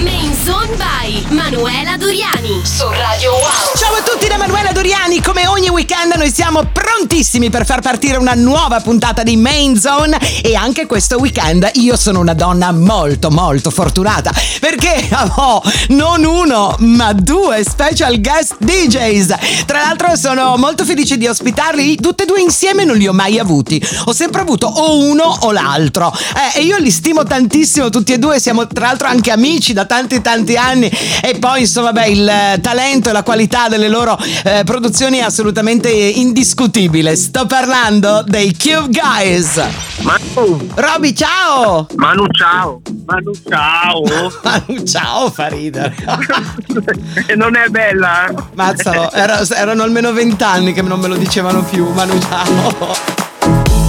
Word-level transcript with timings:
Main 0.00 0.34
Zone 0.44 0.74
by 0.76 1.22
Manuela 1.34 1.96
Doriani 1.96 2.62
su 2.64 2.88
Radio 2.88 3.32
Wow. 3.32 3.76
Ciao 3.76 3.94
a 3.94 4.02
tutti 4.02 4.26
da 4.26 4.38
Manuela 4.38 4.72
Doriani, 4.72 5.20
come 5.20 5.46
ogni 5.46 5.68
weekend 5.68 6.14
noi 6.14 6.32
siamo 6.32 6.64
prontissimi 6.72 7.50
per 7.50 7.66
far 7.66 7.80
partire 7.80 8.16
una 8.16 8.32
nuova 8.34 8.80
puntata 8.80 9.22
di 9.22 9.36
Main 9.36 9.78
Zone. 9.78 10.18
E 10.42 10.54
anche 10.54 10.86
questo 10.86 11.18
weekend 11.18 11.68
io 11.74 11.96
sono 11.96 12.20
una 12.20 12.32
donna 12.32 12.72
molto 12.72 13.30
molto 13.30 13.70
fortunata. 13.70 14.32
Perché 14.60 15.08
ho 15.36 15.62
non 15.88 16.24
uno 16.24 16.74
ma 16.78 17.12
due 17.12 17.62
special 17.62 18.20
guest 18.20 18.56
DJs. 18.58 19.64
Tra 19.66 19.80
l'altro 19.80 20.16
sono 20.16 20.56
molto 20.56 20.84
felice 20.84 21.18
di 21.18 21.26
ospitarli, 21.26 21.96
tutti 21.96 22.22
e 22.22 22.26
due 22.26 22.40
insieme 22.40 22.84
non 22.84 22.96
li 22.96 23.06
ho 23.06 23.12
mai 23.12 23.38
avuti, 23.38 23.84
ho 24.06 24.12
sempre 24.12 24.40
avuto 24.40 24.66
o 24.66 24.98
uno 25.04 25.24
o 25.40 25.52
l'altro. 25.52 26.12
Eh, 26.54 26.60
e 26.60 26.62
io 26.62 26.78
li 26.78 26.90
stimo 26.90 27.24
tantissimo 27.24 27.90
tutti 27.90 28.12
e 28.12 28.18
due, 28.18 28.40
siamo 28.40 28.66
tra 28.66 28.86
l'altro 28.86 29.08
anche 29.08 29.30
amici 29.30 29.72
da 29.72 29.81
tanti 29.86 30.20
tanti 30.20 30.56
anni 30.56 30.90
e 31.22 31.36
poi 31.38 31.60
insomma 31.60 31.92
beh 31.92 32.08
il 32.08 32.32
talento 32.60 33.08
e 33.08 33.12
la 33.12 33.22
qualità 33.22 33.68
delle 33.68 33.88
loro 33.88 34.18
eh, 34.44 34.62
produzioni 34.64 35.18
è 35.18 35.22
assolutamente 35.22 35.90
indiscutibile. 35.90 37.14
Sto 37.16 37.46
parlando 37.46 38.24
dei 38.26 38.56
Cube 38.56 38.88
Guys. 39.00 39.60
Manu, 40.00 40.68
Roby, 40.74 41.14
ciao! 41.14 41.86
Manu 41.96 42.26
ciao, 42.30 42.80
Manu 43.06 43.32
ciao. 43.48 44.02
Manu, 44.42 44.82
ciao, 44.84 45.30
fa 45.30 45.46
ridere. 45.48 45.94
E 47.26 47.34
non 47.36 47.54
è 47.56 47.68
bella? 47.68 48.26
eh? 48.26 48.34
Mazzalo, 48.54 49.12
era- 49.12 49.40
erano 49.54 49.82
almeno 49.82 50.12
vent'anni 50.12 50.72
che 50.72 50.82
non 50.82 50.98
me 50.98 51.08
lo 51.08 51.16
dicevano 51.16 51.62
più. 51.62 51.88
Manu, 51.92 52.18
ciao. 52.20 53.81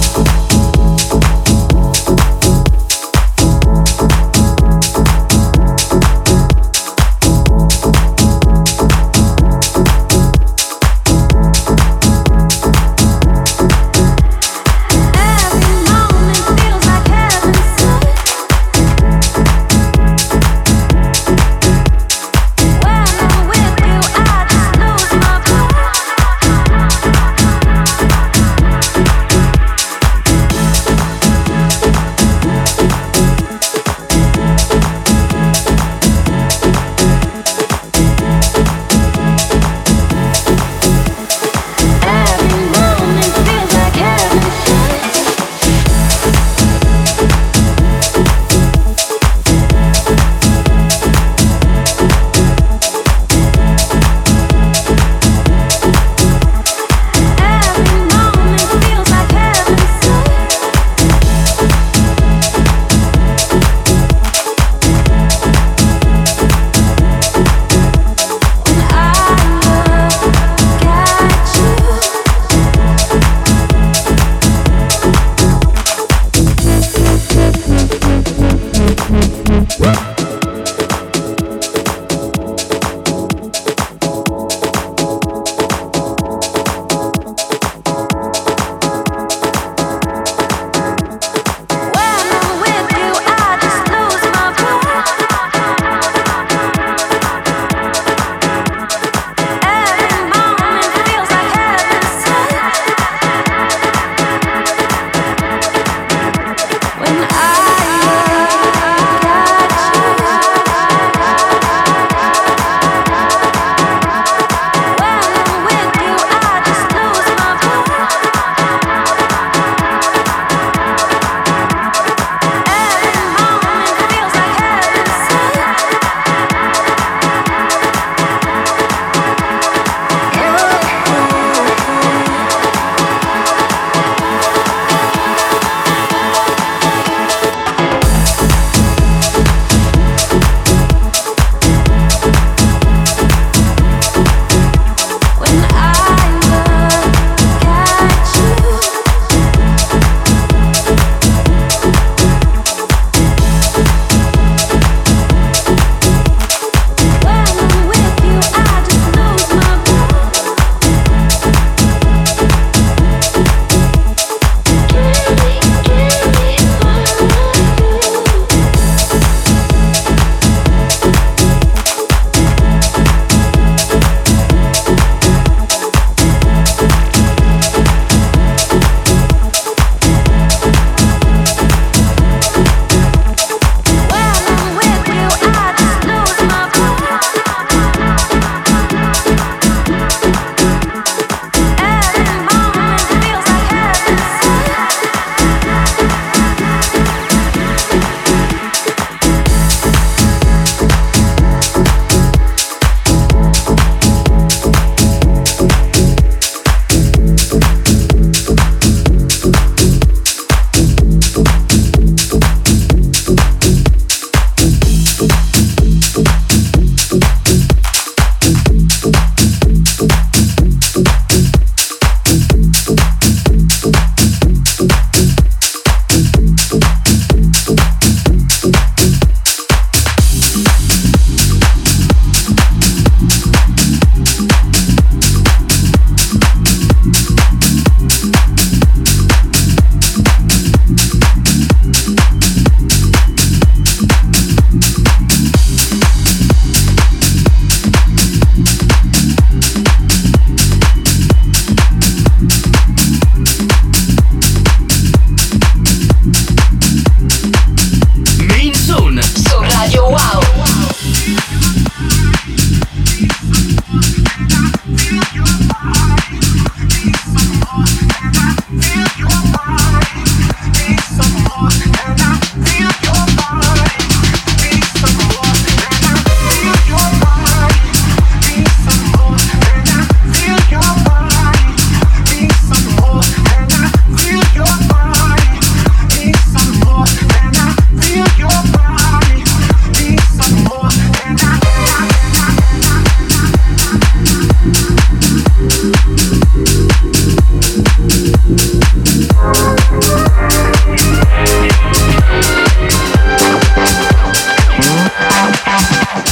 out, 305.44 305.68
out, 305.68 306.16
out. 306.16 306.23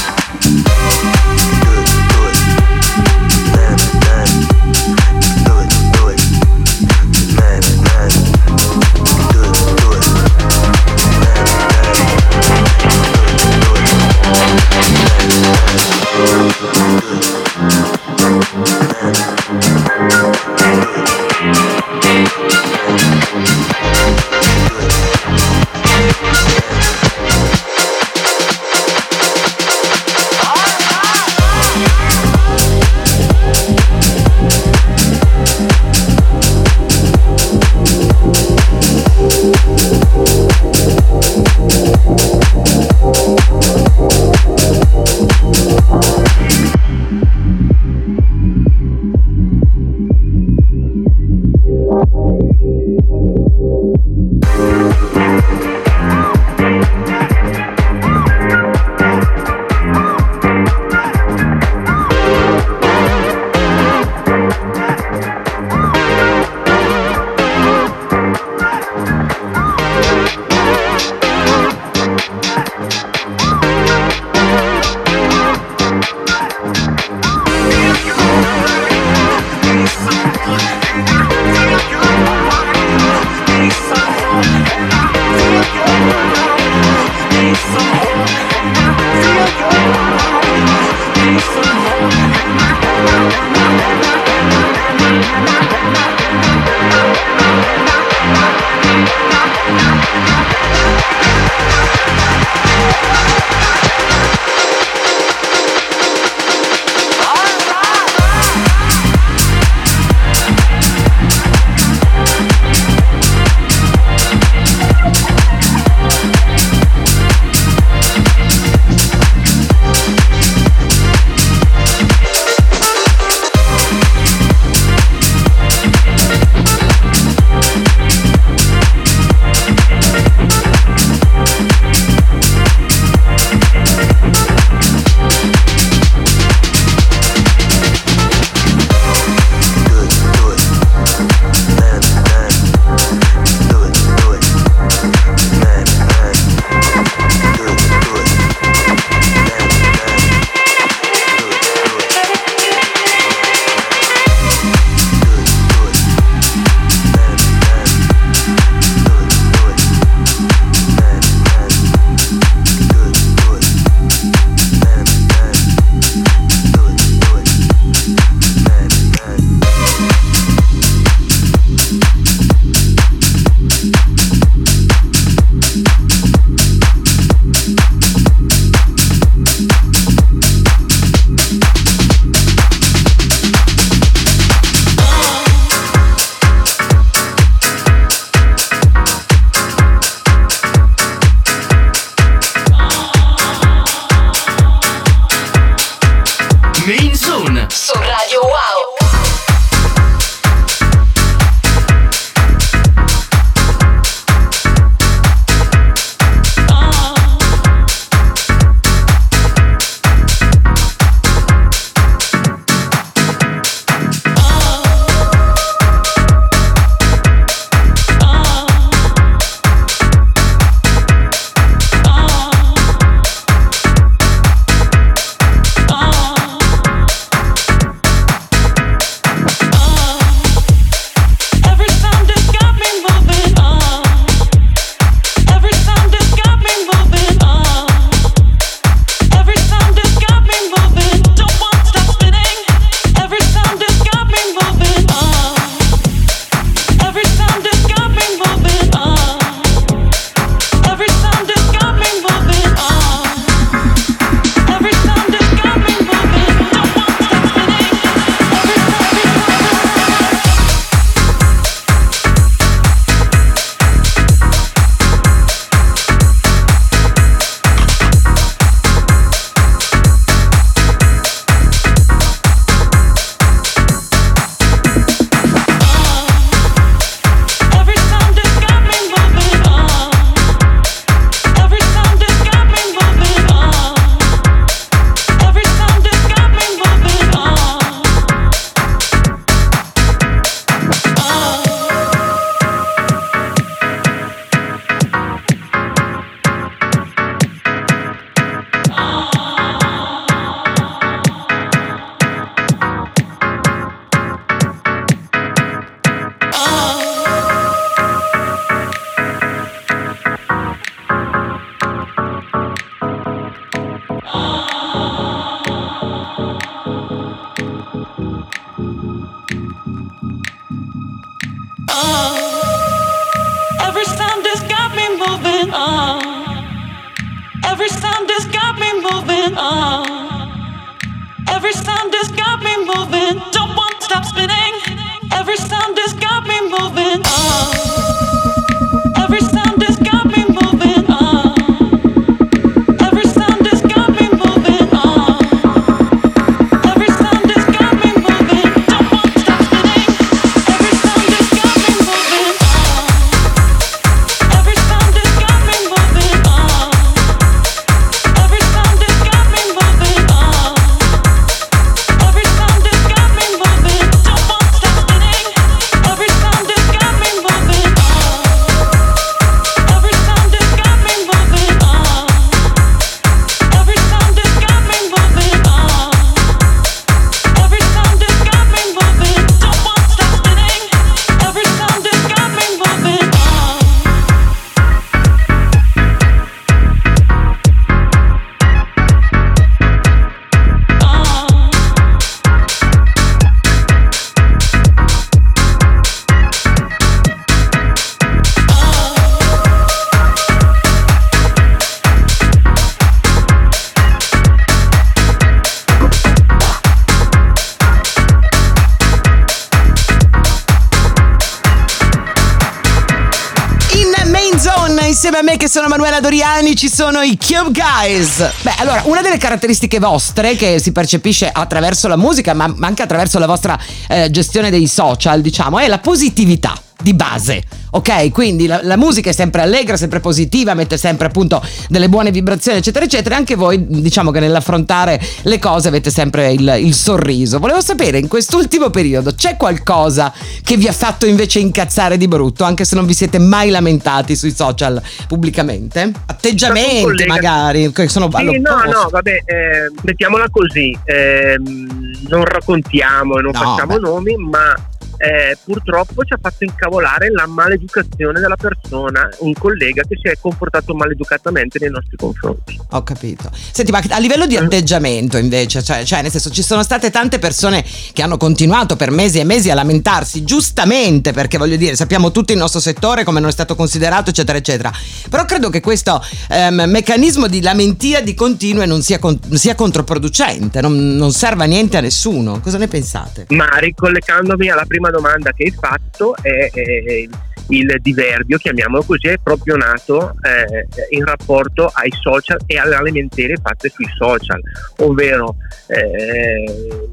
Sono 415.72 415.88
Manuela 415.88 416.20
Doriani, 416.20 416.76
ci 416.76 416.91
sono 416.91 417.22
i 417.22 417.38
Cube 417.38 417.70
Guys. 417.72 418.46
Beh, 418.60 418.74
allora, 418.76 419.00
una 419.06 419.22
delle 419.22 419.38
caratteristiche 419.38 419.98
vostre 419.98 420.55
che 420.55 420.79
si 420.79 420.93
percepisce 420.93 421.48
attraverso 421.50 422.08
la 422.08 422.17
musica, 422.17 422.52
ma 422.52 422.70
anche 422.81 423.00
attraverso 423.00 423.38
la 423.38 423.46
vostra 423.46 423.79
eh, 424.06 424.31
gestione 424.31 424.69
dei 424.69 424.86
social, 424.86 425.41
diciamo, 425.41 425.79
è 425.79 425.88
la 425.88 425.98
positività 425.98 426.74
di 427.00 427.14
base. 427.14 427.62
Ok, 427.94 428.31
quindi 428.31 428.67
la, 428.67 428.81
la 428.82 428.96
musica 428.96 429.29
è 429.29 429.32
sempre 429.34 429.61
allegra, 429.61 429.99
sempre 429.99 430.20
positiva, 430.20 430.72
mette 430.72 430.96
sempre 430.96 431.27
appunto 431.27 431.63
delle 431.89 432.08
buone 432.08 432.31
vibrazioni, 432.31 432.79
eccetera, 432.79 433.05
eccetera. 433.05 433.37
Anche 433.37 433.55
voi, 433.55 433.84
diciamo 433.87 434.31
che 434.31 434.41
nell'affrontare 434.41 435.20
le 435.43 435.58
cose 435.58 435.89
avete 435.89 436.11
sempre 436.11 436.53
il, 436.53 436.75
il 436.79 436.94
sorriso. 436.94 437.58
Volevo 437.58 437.82
sapere, 437.82 438.19
in 438.19 438.29
quest'ultimo 438.29 438.89
periodo 438.89 439.34
c'è 439.34 439.56
qualcosa 439.56 440.32
che 440.63 440.79
vi 440.79 440.89
ha 440.89 440.93
fatto 440.93 441.27
invece 441.27 441.58
incazzare 441.58 442.17
di 442.17 442.29
brutto, 442.29 442.65
anche 442.65 442.87
se 442.87 442.94
non 442.94 443.05
vi 443.05 443.13
siete 443.13 443.39
mai 443.39 443.69
lamentati 443.69 444.37
sui 444.37 444.55
social 444.55 445.01
pubblicamente? 445.29 446.11
Atteggiamenti, 446.27 447.27
magari, 447.27 447.93
sono 448.06 448.31
Sì, 448.32 448.58
no, 448.58 448.77
no, 448.91 449.08
vabbè, 449.11 449.31
eh, 449.31 449.93
mettiamola 450.01 450.49
così, 450.51 450.96
ehm, 451.05 452.20
non 452.29 452.44
raccontiamo 452.44 453.37
e 453.37 453.43
non 453.43 453.51
No, 453.53 453.58
facciamo 453.58 453.94
beh. 453.94 454.01
nomi, 454.01 454.37
ma 454.37 454.75
eh, 455.22 455.56
purtroppo 455.64 456.24
ci 456.24 456.32
ha 456.32 456.38
fatto 456.41 456.64
incavolare 456.64 457.31
la 457.31 457.46
maleducazione 457.46 458.41
della 458.41 458.56
persona, 458.56 459.29
un 459.38 459.52
collega 459.52 460.02
che 460.02 460.17
si 460.20 460.29
è 460.29 460.36
comportato 460.41 460.94
maleducatamente 460.94 461.79
nei 461.79 461.91
nostri 461.91 462.17
confronti. 462.17 462.81
Ho 462.91 463.05
capito. 463.05 463.48
Senti, 463.52 463.93
ma 463.93 464.02
a 464.10 464.19
livello 464.19 464.46
di 464.46 464.56
atteggiamento 464.56 465.36
invece, 465.36 465.81
cioè, 465.81 466.02
cioè, 466.02 466.22
nel 466.22 466.32
senso 466.32 466.50
ci 466.50 466.64
sono 466.64 466.82
state 466.82 467.10
tante 467.10 467.38
persone 467.38 467.84
che 468.12 468.20
hanno 468.20 468.36
continuato 468.36 468.96
per 468.96 469.12
mesi 469.12 469.38
e 469.38 469.44
mesi 469.44 469.70
a 469.70 469.74
lamentarsi, 469.74 470.43
giustamente, 470.43 471.32
perché 471.32 471.56
voglio 471.56 471.76
dire, 471.76 471.94
sappiamo 471.94 472.32
tutto 472.32 472.50
il 472.50 472.58
nostro 472.58 472.81
settore 472.81 473.22
come 473.22 473.38
non 473.38 473.48
è 473.48 473.52
stato 473.52 473.76
considerato, 473.76 474.31
eccetera, 474.31 474.58
eccetera. 474.58 474.91
Però 475.31 475.44
credo 475.44 475.70
che 475.70 475.81
questo 475.81 476.20
ehm, 476.48 476.82
meccanismo 476.88 477.46
di 477.46 477.62
lamentia 477.62 478.20
di 478.22 478.34
continue 478.34 478.86
non 478.86 479.02
sia, 479.02 479.20
con- 479.20 479.38
sia 479.52 479.76
controproducente, 479.76 480.81
non, 480.81 481.14
non 481.14 481.31
serva 481.31 481.62
a 481.62 481.67
niente 481.69 481.96
a 481.96 482.00
nessuno. 482.00 482.58
Cosa 482.58 482.79
ne 482.79 482.88
pensate? 482.88 483.46
Ma 483.50 483.69
ricollegandomi 483.79 484.69
alla 484.69 484.84
prima 484.84 485.10
domanda 485.12 485.52
che 485.52 485.64
hai 485.64 485.70
fatto, 485.70 486.34
è, 486.36 486.70
è- 486.72 487.28
il 487.69 487.96
diverbio, 488.00 488.58
chiamiamolo 488.58 489.02
così, 489.02 489.28
è 489.28 489.38
proprio 489.42 489.76
nato 489.76 490.34
eh, 490.42 490.86
in 491.16 491.24
rapporto 491.24 491.90
ai 491.94 492.10
social 492.10 492.58
e 492.66 492.78
alle 492.78 492.96
lamentele 492.96 493.56
fatte 493.62 493.88
sui 493.88 494.08
social, 494.16 494.60
ovvero 494.98 495.56
eh, 495.86 497.08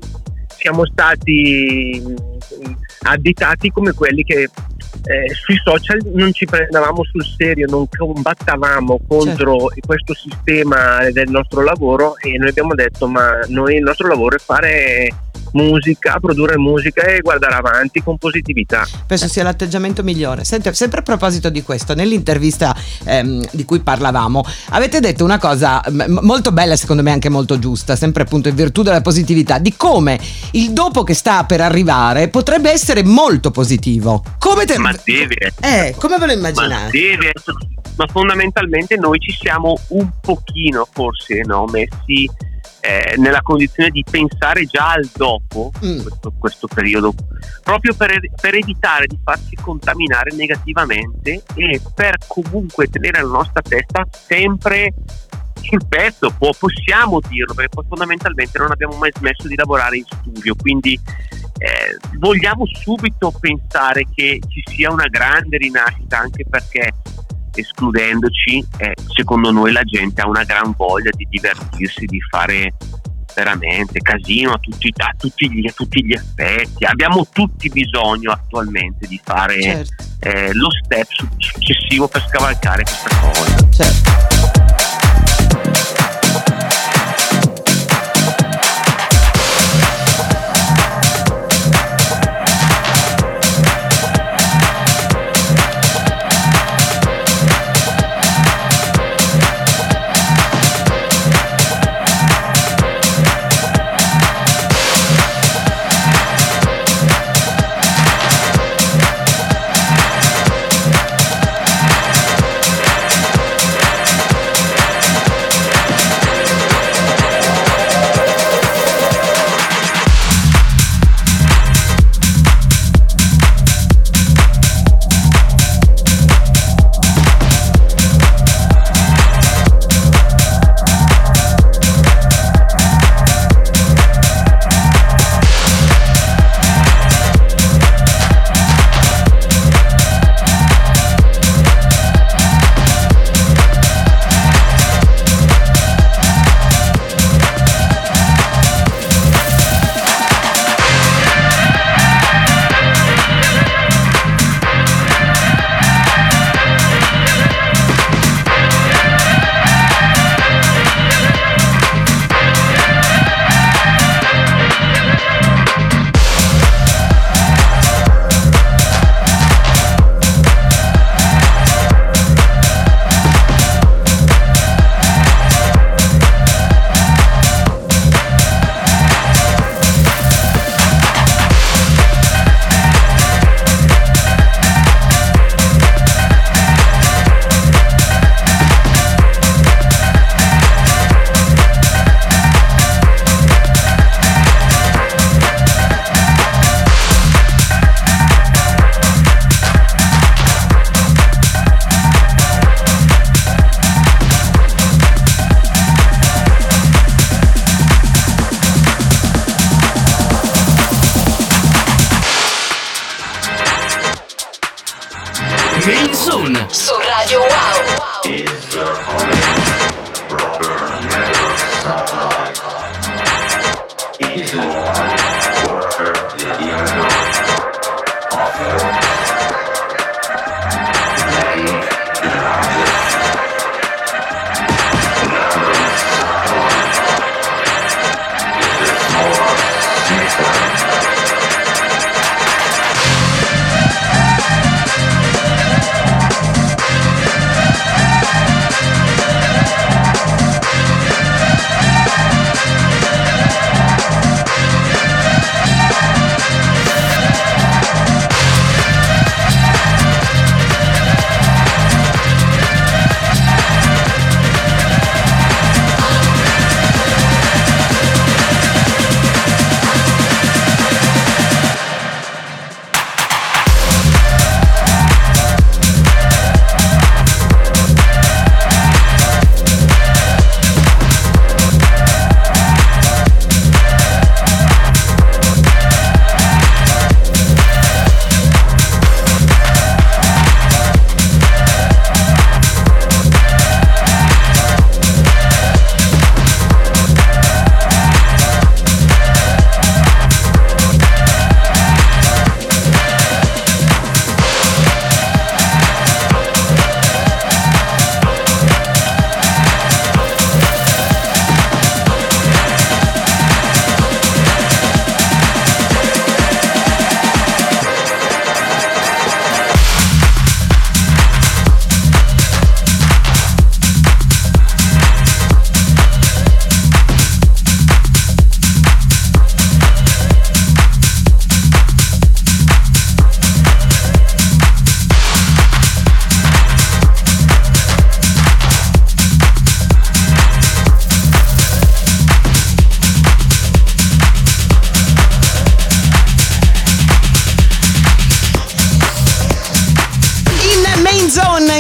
siamo 0.58 0.86
stati 0.86 2.04
additati 3.04 3.70
come 3.70 3.94
quelli 3.94 4.24
che 4.24 4.50
eh, 5.04 5.34
sui 5.34 5.60
social 5.64 6.00
non 6.14 6.34
ci 6.34 6.46
prendevamo 6.46 7.04
sul 7.06 7.24
serio, 7.38 7.68
non 7.70 7.88
combattavamo 7.88 9.00
contro 9.08 9.68
questo 9.86 10.14
sistema 10.14 11.10
del 11.12 11.30
nostro 11.30 11.62
lavoro 11.62 12.18
e 12.18 12.38
noi 12.38 12.50
abbiamo 12.50 12.76
detto 12.76 13.08
ma 13.08 13.40
noi 13.48 13.76
il 13.76 13.84
nostro 13.84 14.08
lavoro 14.08 14.36
è 14.36 14.40
fare 14.40 15.08
musica, 15.54 16.18
produrre 16.20 16.58
musica 16.58 17.02
e 17.04 17.20
guardare 17.22 17.56
avanti 17.56 18.02
con 18.04 18.18
positività. 18.18 18.88
Penso 19.06 19.28
sia 19.28 19.44
l'atteggiamento 19.44 20.04
migliore. 20.04 20.44
Senti, 20.44 20.74
sempre 20.74 21.00
a 21.00 21.04
proposito 21.04 21.50
di 21.50 21.64
questo, 21.64 21.94
nell'intervista 21.94 22.76
ehm, 23.06 23.48
di 23.52 23.66
cui 23.66 23.80
parlavamo, 23.80 24.44
avete 24.70 25.00
detto 25.00 25.24
una 25.24 25.38
cosa 25.38 25.82
m- 25.90 26.20
molto 26.22 26.52
bella, 26.52 26.76
secondo 26.76 27.02
me 27.04 27.12
anche 27.12 27.30
molto 27.30 27.60
giusta, 27.60 27.96
sempre 27.96 28.24
appunto 28.24 28.50
in 28.50 28.56
virtù 28.56 28.82
della 28.84 29.02
positività, 29.02 29.58
di 29.58 29.76
come 29.76 30.20
il 30.52 30.72
dopo 30.72 31.04
che 31.04 31.14
sta 31.14 31.44
per 31.46 31.62
arrivare 31.62 32.28
potrebbe 32.30 32.72
essere 32.72 33.04
molto 33.04 33.52
positivo. 33.52 34.24
Come 34.40 34.66
te 34.66 34.78
Ma 34.78 34.94
deve 35.04 35.54
Eh, 35.62 35.96
come 35.98 36.18
ve 36.18 36.26
lo 36.28 36.34
ma 36.34 36.50
immaginate? 36.50 36.90
deve 36.92 37.32
ma 37.96 38.08
fondamentalmente 38.08 38.96
noi 38.96 39.20
ci 39.20 39.36
siamo 39.38 39.78
un 39.90 40.10
pochino 40.22 40.88
forse 40.90 41.42
no, 41.46 41.66
messi 41.66 42.30
eh, 42.82 43.16
nella 43.18 43.42
condizione 43.42 43.90
di 43.90 44.04
pensare 44.10 44.66
già 44.66 44.92
al 44.94 45.10
dopo 45.16 45.72
Mm. 45.84 46.02
questo, 46.02 46.34
questo 46.38 46.68
periodo 46.68 47.14
proprio 47.64 47.94
per, 47.94 48.20
per 48.42 48.56
evitare 48.56 49.06
di 49.08 49.18
farci 49.24 49.56
contaminare 49.56 50.34
negativamente 50.36 51.44
e 51.56 51.82
per 51.94 52.16
comunque 52.28 52.88
tenere 52.88 53.22
la 53.22 53.28
nostra 53.30 53.62
testa 53.62 54.06
sempre 54.12 54.94
sul 55.62 55.86
pezzo, 55.88 56.34
può- 56.38 56.54
possiamo 56.58 57.20
dirlo 57.28 57.54
perché 57.54 57.70
poi 57.70 57.86
fondamentalmente 57.88 58.58
non 58.58 58.72
abbiamo 58.72 58.96
mai 58.96 59.12
smesso 59.16 59.48
di 59.48 59.56
lavorare 59.56 59.98
in 59.98 60.06
studio, 60.06 60.56
quindi 60.56 60.94
eh, 61.60 61.98
vogliamo 62.18 62.64
subito 62.66 63.32
pensare 63.40 64.06
che 64.14 64.40
ci 64.48 64.64
sia 64.66 64.92
una 64.92 65.08
grande 65.08 65.58
rinascita 65.58 66.18
anche 66.20 66.46
perché 66.50 66.92
escludendoci, 67.54 68.66
eh, 68.78 68.94
secondo 69.14 69.52
noi 69.52 69.72
la 69.72 69.84
gente 69.84 70.22
ha 70.22 70.28
una 70.28 70.44
gran 70.44 70.74
voglia 70.76 71.10
di 71.16 71.28
divertirsi, 71.30 72.06
di 72.06 72.20
fare 72.30 72.74
veramente 73.36 74.00
casino 74.00 74.52
a 74.52 74.58
tutti, 74.58 74.92
a 74.98 75.14
tutti 75.18 75.52
gli, 75.52 75.68
a 75.68 75.72
tutti 75.72 76.06
gli 76.06 76.14
effetti. 76.14 76.86
Abbiamo 76.86 77.28
tutti 77.32 77.70
bisogno 77.70 78.32
attualmente 78.32 79.08
di 79.08 79.20
fare 79.24 79.62
Certo, 79.62 80.04
eh, 80.22 80.54
lo 80.54 80.70
step 80.72 81.08
su- 81.10 81.28
successivo 81.38 82.08
per 82.08 82.26
scavalcare 82.28 82.84
questa 82.84 83.16
cosa. 83.20 83.70
certo. 83.72 84.49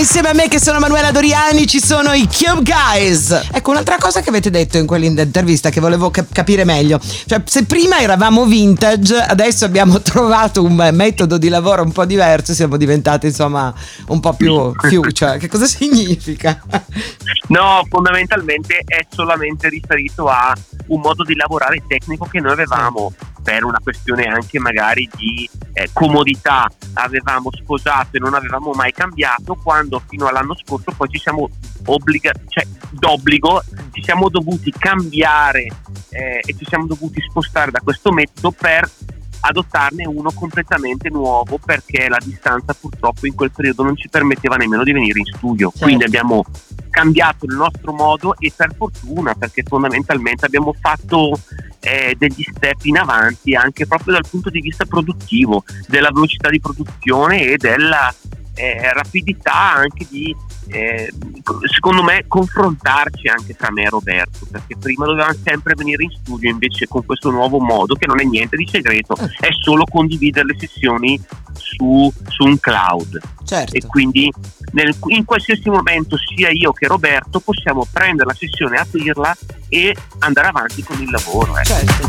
Insieme 0.09 0.29
a 0.29 0.33
me 0.33 0.47
che 0.47 0.59
sono 0.59 0.79
Manuela 0.79 1.11
Doriani, 1.11 1.67
ci 1.67 1.79
sono 1.79 2.13
i 2.13 2.27
Cube 2.27 2.63
Guys. 2.63 3.29
Ecco, 3.51 3.69
un'altra 3.69 3.97
cosa 3.99 4.21
che 4.21 4.29
avete 4.29 4.49
detto 4.49 4.79
in 4.79 4.87
quell'intervista 4.87 5.69
che 5.69 5.79
volevo 5.79 6.09
cap- 6.09 6.33
capire 6.33 6.63
meglio. 6.63 6.99
Cioè, 6.99 7.43
se 7.45 7.65
prima 7.65 7.99
eravamo 7.99 8.45
vintage, 8.45 9.15
adesso 9.15 9.65
abbiamo 9.65 10.01
trovato 10.01 10.63
un 10.63 10.89
metodo 10.93 11.37
di 11.37 11.47
lavoro 11.47 11.83
un 11.83 11.91
po' 11.91 12.05
diverso, 12.05 12.55
siamo 12.55 12.75
diventati 12.75 13.27
insomma 13.27 13.71
un 14.07 14.19
po' 14.19 14.33
più 14.33 14.73
future. 14.75 15.37
Che 15.37 15.47
cosa 15.47 15.67
significa? 15.67 16.59
No, 17.49 17.85
fondamentalmente 17.87 18.81
è 18.87 19.05
solamente 19.13 19.69
riferito 19.69 20.25
a 20.25 20.55
un 20.87 21.01
modo 21.01 21.23
di 21.23 21.35
lavorare 21.35 21.83
tecnico 21.87 22.25
che 22.25 22.39
noi 22.39 22.53
avevamo 22.53 23.13
per 23.49 23.63
una 23.63 23.79
questione 23.81 24.25
anche 24.25 24.59
magari 24.59 25.09
di 25.15 25.49
eh, 25.73 25.89
comodità. 25.91 26.69
Avevamo 26.93 27.49
sposato 27.51 28.17
e 28.17 28.19
non 28.19 28.35
avevamo 28.35 28.73
mai 28.73 28.91
cambiato 28.91 29.55
quando 29.55 29.99
fino 30.07 30.27
all'anno 30.27 30.55
scorso 30.55 30.91
poi 30.95 31.09
ci 31.09 31.17
siamo 31.17 31.49
obbligati, 31.85 32.41
cioè 32.47 32.67
d'obbligo 32.91 33.63
ci 33.91 34.03
siamo 34.03 34.29
dovuti 34.29 34.71
cambiare 34.77 35.63
eh, 36.09 36.41
e 36.45 36.55
ci 36.55 36.65
siamo 36.67 36.85
dovuti 36.85 37.19
spostare 37.27 37.71
da 37.71 37.79
questo 37.79 38.11
metodo 38.11 38.51
per 38.51 38.87
adottarne 39.41 40.05
uno 40.05 40.31
completamente 40.31 41.09
nuovo 41.09 41.59
perché 41.63 42.07
la 42.09 42.19
distanza 42.23 42.73
purtroppo 42.73 43.25
in 43.25 43.35
quel 43.35 43.51
periodo 43.51 43.83
non 43.83 43.95
ci 43.95 44.09
permetteva 44.09 44.55
nemmeno 44.55 44.83
di 44.83 44.91
venire 44.91 45.19
in 45.19 45.25
studio. 45.25 45.69
Certo. 45.69 45.85
Quindi 45.85 46.03
abbiamo 46.03 46.43
cambiato 46.89 47.45
il 47.45 47.55
nostro 47.55 47.93
modo 47.93 48.35
e 48.37 48.51
per 48.55 48.73
fortuna 48.75 49.33
perché 49.35 49.63
fondamentalmente 49.63 50.45
abbiamo 50.45 50.73
fatto 50.73 51.39
eh, 51.79 52.15
degli 52.17 52.43
step 52.43 52.83
in 52.83 52.97
avanti 52.97 53.55
anche 53.55 53.87
proprio 53.87 54.13
dal 54.13 54.25
punto 54.29 54.49
di 54.49 54.59
vista 54.59 54.85
produttivo, 54.85 55.63
della 55.87 56.09
velocità 56.11 56.49
di 56.49 56.59
produzione 56.59 57.43
e 57.43 57.57
della 57.57 58.13
eh, 58.59 58.91
rapidità 58.93 59.75
anche 59.75 60.05
di 60.09 60.35
eh, 60.71 61.11
secondo 61.71 62.03
me 62.03 62.25
confrontarci 62.27 63.27
anche 63.29 63.55
tra 63.55 63.71
me 63.71 63.83
e 63.83 63.89
Roberto 63.89 64.45
perché 64.51 64.75
prima 64.77 65.05
dovevamo 65.05 65.33
sempre 65.43 65.73
venire 65.75 66.03
in 66.03 66.11
studio 66.11 66.49
invece 66.49 66.85
con 66.87 67.05
questo 67.05 67.31
nuovo 67.31 67.59
modo 67.59 67.95
che 67.95 68.05
non 68.05 68.19
è 68.19 68.23
niente 68.23 68.55
di 68.57 68.67
segreto 68.69 69.15
è 69.15 69.47
solo 69.61 69.85
condividere 69.85 70.45
le 70.47 70.55
sessioni 70.59 71.19
su, 71.53 72.11
su 72.27 72.43
un 72.43 72.59
cloud 72.59 73.19
Certo. 73.45 73.75
e 73.75 73.81
quindi 73.87 74.31
nel- 74.73 74.95
in 75.07 75.23
qualsiasi 75.25 75.69
momento 75.69 76.17
sia 76.17 76.49
io 76.51 76.71
che 76.73 76.85
Roberto 76.87 77.39
possiamo 77.39 77.87
prendere 77.91 78.29
la 78.29 78.35
sessione, 78.35 78.77
aprirla 78.77 79.35
e 79.69 79.95
andare 80.19 80.47
avanti 80.49 80.83
con 80.83 81.01
il 81.01 81.09
lavoro. 81.09 81.57
eh. 81.57 81.63
Certo. 81.63 82.07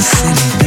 city. 0.00 0.59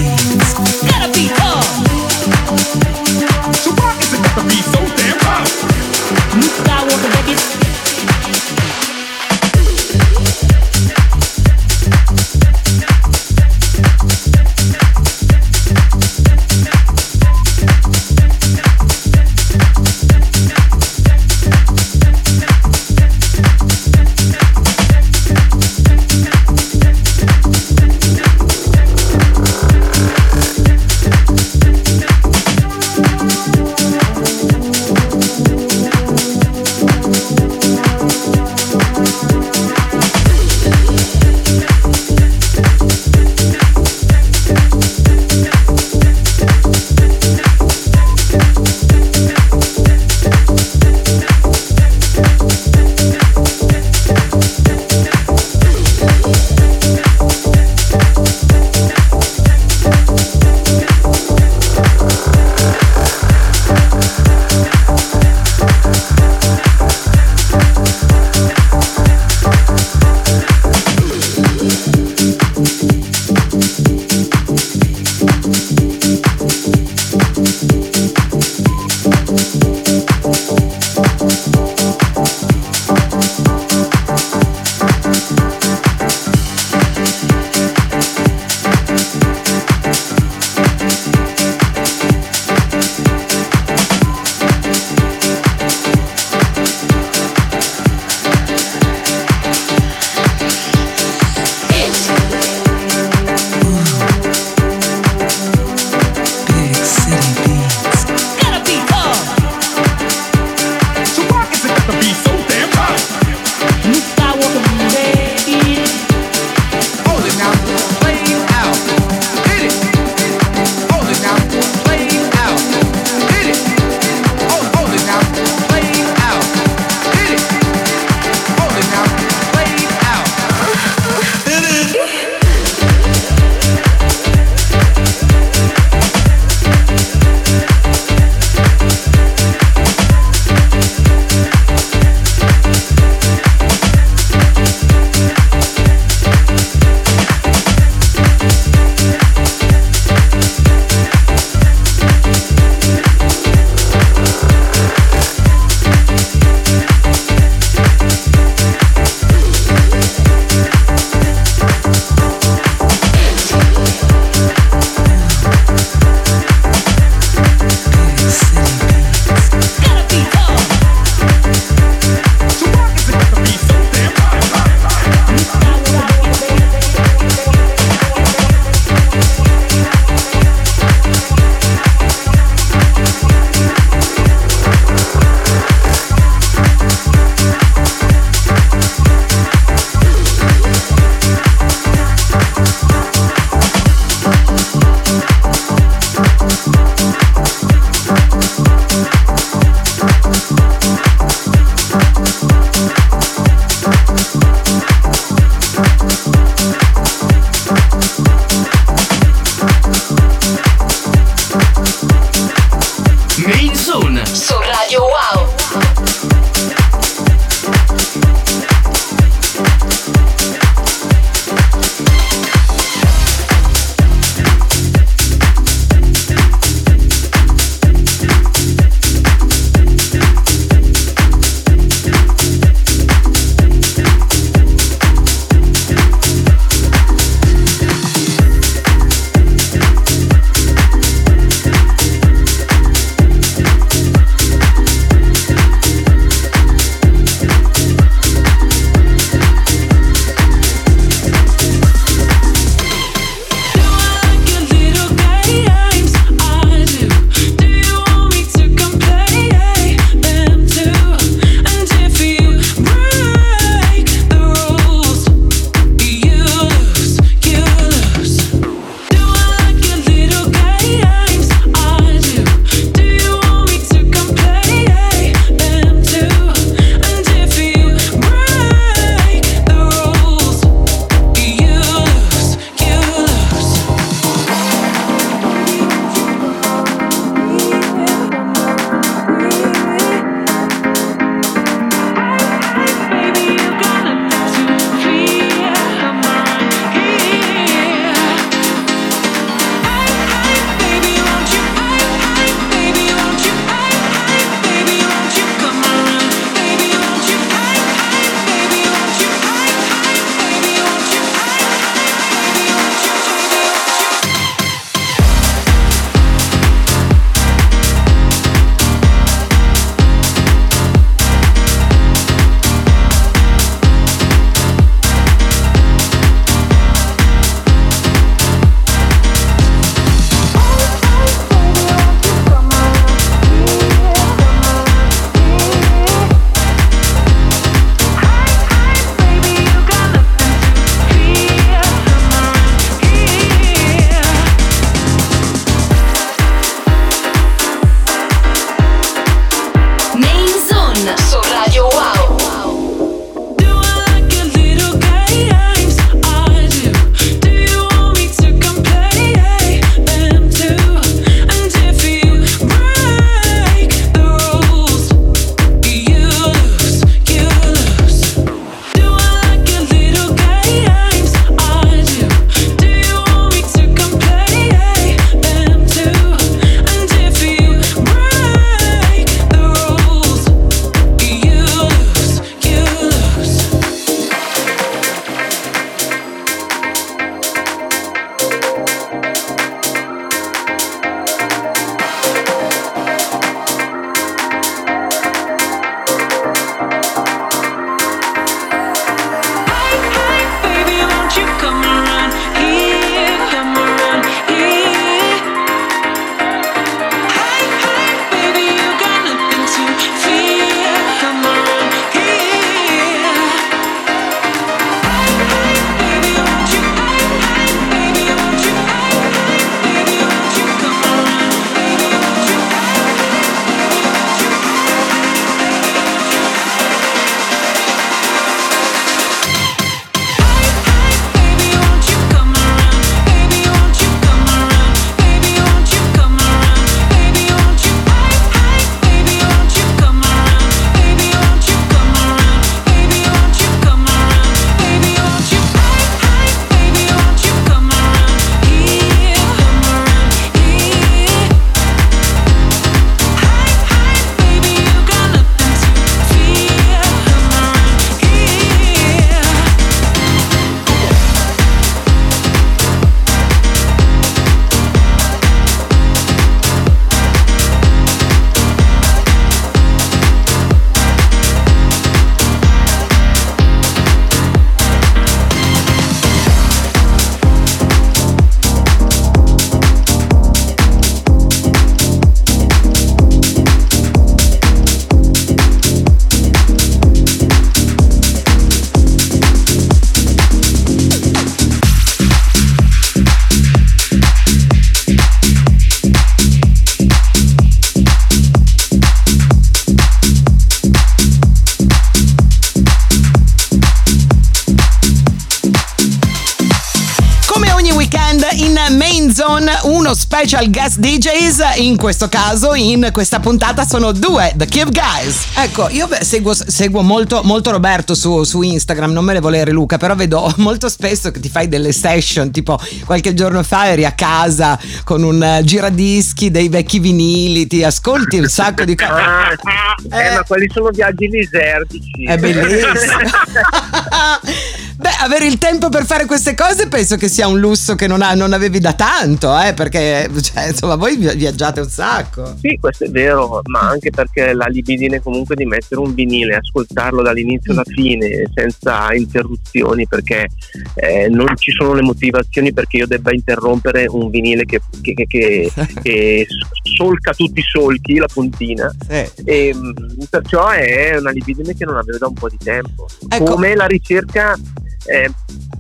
Special 510.64 510.70
guest 510.70 511.00
DJs, 511.00 511.78
in 511.78 511.98
questo 511.98 512.30
caso 512.30 512.74
in 512.74 513.10
questa 513.12 513.40
puntata 513.40 513.86
sono 513.86 514.12
due, 514.12 514.52
The 514.56 514.68
Cube 514.68 514.92
Guys. 514.92 515.48
Ecco, 515.56 515.90
io 515.90 516.08
seguo, 516.22 516.54
seguo 516.54 517.02
molto, 517.02 517.42
molto 517.44 517.72
Roberto 517.72 518.16
su, 518.16 518.44
su 518.44 518.62
Instagram, 518.62 519.12
non 519.12 519.26
me 519.26 519.34
ne 519.34 519.40
volere 519.40 519.72
Luca, 519.72 519.98
però 519.98 520.16
vedo 520.16 520.52
molto 520.58 520.90
spesso 520.90 521.32
che 521.32 521.40
ti 521.40 521.50
fai 521.50 521.68
delle 521.68 521.92
session, 521.92 522.52
tipo 522.52 522.80
qualche 523.06 523.34
giorno 523.34 523.64
fa 523.64 523.88
eri 523.88 524.06
a 524.06 524.12
casa 524.12 524.80
con 525.04 525.24
un 525.24 525.42
eh, 525.44 525.62
giradischi 525.64 526.52
dei 526.52 526.70
vecchi 526.70 527.00
vinili, 527.00 527.68
ti 527.68 527.84
ascolti 527.84 528.38
un 528.38 528.48
sacco 528.48 528.86
di 528.86 528.96
cose. 528.96 529.12
Eh, 530.10 530.28
Eh. 530.28 530.34
ma 530.36 530.44
quelli 530.44 530.70
sono 530.72 530.90
viaggi 530.90 531.28
lisergici. 531.28 532.24
È 532.26 532.38
bellissimo. 532.38 532.92
Beh, 535.04 535.10
avere 535.20 535.48
il 535.48 535.58
tempo 535.58 535.90
per 535.90 536.06
fare 536.06 536.24
queste 536.26 536.56
cose 536.56 536.88
penso 536.88 537.18
che 537.18 537.28
sia 537.28 537.46
un 537.46 537.60
lusso 537.60 537.94
che 537.96 538.08
non, 538.08 538.22
ha- 538.22 538.36
non 538.36 538.54
avevi 538.54 538.80
da 538.80 538.94
tanto, 538.94 539.54
eh, 539.60 539.74
perché 539.74 540.30
cioè, 540.42 540.68
insomma 540.70 540.96
voi 540.96 541.18
vi- 541.18 541.36
viaggiate 541.36 541.82
un 541.82 541.90
sacco. 541.90 542.56
Sì, 542.62 542.78
questo 542.80 543.04
è 543.04 543.10
vero, 543.10 543.60
ma 543.66 543.82
anche 543.82 544.12
perché 544.12 544.54
la 544.54 544.68
libidine 544.68 545.22
comunque 545.22 545.56
di 545.56 545.66
mettere 545.66 546.00
un 546.00 546.14
vinile, 546.14 546.56
ascoltarlo 546.56 547.22
dall'inizio 547.22 547.74
alla 547.74 547.84
fine 547.86 548.50
senza 548.56 549.14
interruzioni, 549.14 550.08
perché 550.08 550.48
eh, 550.96 551.28
non 551.28 551.54
ci 551.58 551.72
sono 551.74 551.92
le 551.94 552.02
motivazioni 552.02 552.72
perché 552.72 552.96
io 552.96 553.06
debba 553.08 553.34
interrompere 553.34 554.06
un 554.08 554.30
vinile 554.30 554.64
che, 554.64 554.80
che- 555.02 555.14
che- 555.28 555.72
che- 556.02 556.48
solca 556.96 557.34
tutti 557.34 557.60
i 557.60 557.64
solchi, 557.70 558.16
la 558.20 558.28
puntina. 558.32 558.90
Sì. 559.06 559.26
E 559.44 559.74
mh, 559.76 560.28
perciò 560.30 560.70
è 560.70 561.18
una 561.18 561.32
libidine 561.32 561.76
che 561.76 561.84
non 561.84 561.98
avevo 561.98 562.18
da 562.20 562.28
un 562.28 562.34
po' 562.36 562.48
di 562.48 562.58
tempo. 562.64 563.06
Ecco. 563.28 563.44
Come 563.44 563.76
la 563.76 563.86
ricerca, 563.86 564.58
eh, 565.06 565.30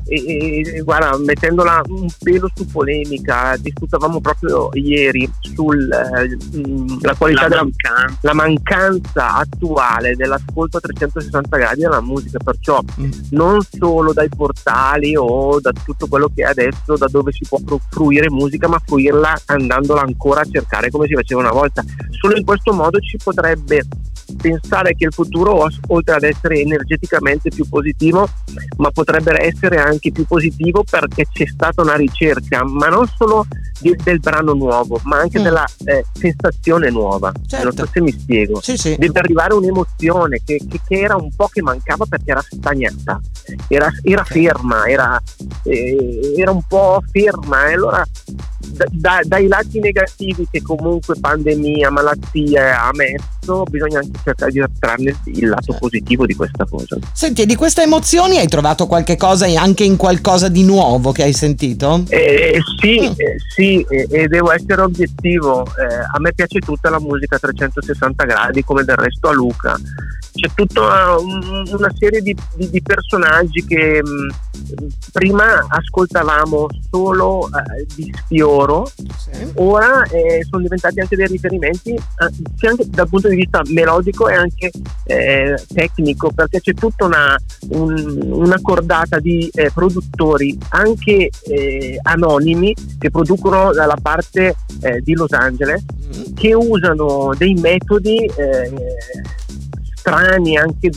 e- 0.06 0.62
e- 0.76 0.82
guarda, 0.82 1.18
mettendola 1.18 1.82
un 1.88 2.08
pelo 2.22 2.50
su 2.54 2.66
polemica, 2.70 3.56
discutavamo 3.58 4.20
proprio 4.20 4.70
ieri 4.74 5.30
sulla 5.42 7.16
qualità 7.18 7.42
La 7.44 7.48
della 7.48 7.64
mancanza. 7.64 8.18
la 8.22 8.34
mancanza 8.34 9.34
attuale 9.36 10.16
dell'ascolto 10.16 10.78
a 10.78 10.80
360 10.82 11.58
gradi 11.58 11.82
della 11.82 12.02
musica, 12.02 12.38
perciò 12.44 12.82
Mm. 13.00 13.12
non 13.32 13.60
solo 13.70 14.14
dai 14.14 14.30
portali 14.30 15.16
o 15.16 15.60
da 15.60 15.72
tutto 15.72 16.08
quello 16.08 16.30
che 16.34 16.44
è 16.44 16.46
adesso, 16.50 16.98
da 16.98 17.08
dove 17.08 17.32
si 17.32 17.46
può 17.48 17.60
fru- 17.66 17.82
fruire 17.90 18.30
musica, 18.30 18.68
ma 18.68 18.80
fruirla 18.84 19.42
andandola 19.46 20.02
ancora 20.02 20.42
a 20.42 20.46
cercare 20.50 20.90
come 20.90 21.08
si 21.08 21.14
faceva 21.14 21.40
una 21.42 21.52
volta. 21.52 21.84
Solo 22.20 22.36
in 22.36 22.44
questo 22.44 22.74
modo 22.74 23.00
ci 23.00 23.18
potrebbe 23.24 23.84
pensare 24.42 24.96
che 24.96 25.06
il 25.06 25.14
futuro, 25.14 25.68
oltre 25.88 26.16
ad 26.16 26.24
essere 26.24 26.60
energeticamente 26.62 27.50
più 27.50 27.68
positivo, 27.68 28.28
ma 28.78 28.90
potrebbe 28.90 29.12
essere 29.18 29.78
anche 29.78 30.12
più 30.12 30.26
positivo 30.26 30.84
perché 30.90 31.26
c'è 31.32 31.46
stata 31.46 31.82
una 31.82 31.96
ricerca, 31.96 32.64
ma 32.64 32.88
non 32.88 33.08
solo 33.16 33.46
di- 33.80 33.96
del 34.04 34.20
brano 34.20 34.54
nuovo, 34.54 35.00
ma 35.04 35.20
anche 35.20 35.40
Mm. 35.40 35.44
della 35.44 35.66
eh, 35.86 36.04
sensazione 36.14 36.90
nuova. 36.90 37.32
Certo. 37.46 37.66
Non 37.66 37.76
so 37.76 37.88
se 37.92 38.02
mi 38.02 38.12
spiego 38.12 38.62
Sì, 38.62 38.78
sì. 38.78 38.96
deve 38.98 39.20
arrivare 39.20 39.54
un'emozione 39.54 40.42
che, 40.44 40.60
che- 40.70 40.80
che 40.86 41.00
era 41.00 41.16
un 41.16 41.30
po' 41.36 41.48
che 41.52 41.62
mancava 41.62 42.06
perché 42.06 42.32
era 42.32 42.42
stagnata, 42.42 43.20
era, 43.68 43.90
era 44.04 44.24
ferma, 44.24 44.86
era, 44.86 45.22
eh, 45.64 46.34
era 46.38 46.52
un 46.52 46.62
po' 46.68 47.02
ferma 47.12 47.68
e 47.70 47.74
allora 47.74 48.04
da- 48.72 48.86
da- 48.92 49.22
dai 49.24 49.48
lati 49.48 49.80
negativi 49.80 50.48
che 50.50 50.62
comunque 50.62 51.16
pandemia, 51.20 51.90
malattia 51.92 52.84
ha 52.84 52.90
messo, 52.94 53.64
bisogna 53.70 54.00
anche 54.00 54.20
cercare 54.24 54.52
di 54.52 54.64
trarne 54.80 55.16
il 55.26 55.48
lato 55.50 55.64
Certo. 55.74 55.80
positivo 55.80 56.26
di 56.26 56.34
questa 56.36 56.66
cosa. 56.70 56.98
Senti, 57.14 57.42
e 57.44 57.46
di 57.46 57.56
queste 57.56 57.84
emozioni 57.84 58.38
hai 58.38 58.48
trovato 58.48 58.88
qualche 58.88 59.18
cosa 59.18 59.46
anche 59.60 59.84
in 59.84 59.98
qualcosa 59.98 60.48
di 60.50 60.64
nuovo 60.64 61.12
che 61.12 61.24
hai 61.24 61.34
sentito? 61.34 62.04
Eh, 62.10 62.60
sì, 62.80 63.00
Mm. 63.02 63.12
eh, 63.18 63.36
sì, 63.56 63.86
eh, 63.90 64.08
e 64.10 64.28
devo 64.28 64.52
essere 64.52 64.82
obiettivo. 64.82 65.66
eh, 65.66 65.96
a 66.12 66.20
me 66.20 66.34
piace 66.34 66.60
tutta 66.60 66.90
la 66.90 67.00
musica 67.00 67.36
a 67.36 67.40
360 67.40 68.24
gradi, 68.26 68.64
come 68.64 68.84
del 68.84 68.96
resto 68.96 69.30
a 69.30 69.34
Luca. 69.34 69.78
C'è 70.36 70.50
tutta 70.56 71.16
un- 71.20 71.64
una 71.72 71.92
serie 71.98 72.20
di, 72.22 72.36
di- 72.56 72.70
di 72.70 72.82
personaggi 72.82 73.64
che 73.66 74.02
mh, 74.04 74.34
prima 75.12 75.64
ascoltavamo 75.68 76.68
solo 76.90 77.48
eh, 77.48 77.86
di 77.96 78.12
sfioro, 78.26 78.90
Sì. 79.16 79.52
ora 79.56 80.02
eh, 80.06 80.44
sono 80.50 80.64
diventati 80.64 81.00
anche 81.00 81.16
dei 81.16 81.28
riferimenti 81.28 81.92
eh, 81.92 82.02
sia 82.58 82.72
anche 82.72 82.86
dal 82.90 83.08
punto 83.08 83.28
di 83.30 83.36
vista 83.36 83.62
melodico 83.68 84.28
e 84.28 84.34
anche 84.34 84.72
eh, 85.06 85.56
tecnico 85.72 86.32
perché 86.32 86.62
c'è 86.62 86.74
tutta 86.74 87.06
una, 87.06 87.38
un- 87.70 88.20
una 88.32 88.60
cordata 88.62 89.20
di 89.20 89.50
eh, 89.54 89.70
produttori 89.72 90.58
anche 90.70 91.30
eh, 91.46 92.00
anonimi 92.02 92.74
che 92.98 93.12
producono 93.12 93.72
dalla 93.72 93.98
parte 94.02 94.56
di 95.02 95.14
Los 95.14 95.32
Angeles 95.32 95.82
Mm. 96.14 96.34
che 96.36 96.54
usano 96.54 97.34
dei 97.38 97.54
metodi 97.54 98.30
strani 100.04 100.58
anche 100.58 100.92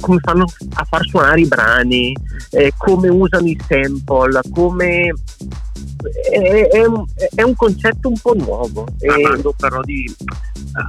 come 0.00 0.18
fanno 0.20 0.44
a 0.74 0.84
far 0.84 1.04
suonare 1.06 1.40
i 1.40 1.46
brani, 1.48 2.16
eh, 2.50 2.72
come 2.76 3.08
usano 3.08 3.46
i 3.48 3.58
sample, 3.66 4.40
come 4.52 5.12
è, 6.30 6.68
è 6.68 6.84
un, 6.84 7.04
è 7.34 7.42
un 7.42 7.54
concetto 7.56 8.08
un 8.08 8.18
po' 8.20 8.34
nuovo. 8.34 8.86
E- 9.00 9.06
parlando 9.06 9.52
però 9.56 9.80
di 9.82 10.14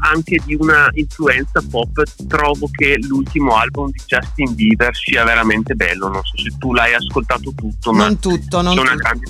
anche 0.03 0.39
di 0.45 0.55
una 0.55 0.87
influenza 0.93 1.61
pop 1.69 2.01
trovo 2.27 2.69
che 2.71 2.95
l'ultimo 3.01 3.55
album 3.55 3.89
di 3.91 3.99
Justin 4.05 4.53
Bieber 4.55 4.95
sia 4.95 5.25
veramente 5.25 5.75
bello 5.75 6.07
non 6.07 6.21
so 6.23 6.37
se 6.37 6.55
tu 6.57 6.71
l'hai 6.73 6.93
ascoltato 6.93 7.51
tutto 7.53 7.91
ma 7.91 8.05
Non 8.05 8.17
tutto, 8.19 8.61
non 8.61 8.75
c'è 8.75 8.79
una, 8.81 8.91
tutto. 8.91 9.01
grande, 9.03 9.25